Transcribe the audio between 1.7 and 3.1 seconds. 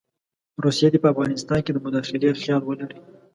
د مداخلې خیال ولري.